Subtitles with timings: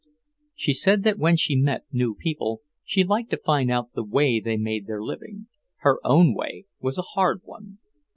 [0.55, 4.39] She said that when she met new people, she liked to find out the way
[4.39, 5.45] they made their living;
[5.81, 7.77] her own way was a hard one.